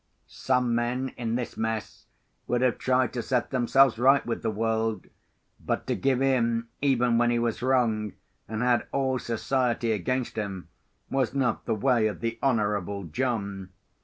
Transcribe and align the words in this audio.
Some 0.25 0.73
men 0.73 1.09
in 1.09 1.35
this 1.35 1.55
mess 1.55 2.07
would 2.47 2.61
have 2.61 2.79
tried 2.79 3.13
to 3.13 3.21
set 3.21 3.51
themselves 3.51 3.99
right 3.99 4.25
with 4.25 4.41
the 4.41 4.49
world. 4.49 5.05
But 5.63 5.85
to 5.85 5.95
give 5.95 6.23
in, 6.23 6.65
even 6.81 7.19
when 7.19 7.29
he 7.29 7.37
was 7.37 7.61
wrong, 7.61 8.13
and 8.47 8.63
had 8.63 8.87
all 8.91 9.19
society 9.19 9.91
against 9.91 10.37
him, 10.37 10.69
was 11.11 11.35
not 11.35 11.65
the 11.65 11.75
way 11.75 12.07
of 12.07 12.19
the 12.19 12.39
Honourable 12.41 13.03
John. 13.03 13.69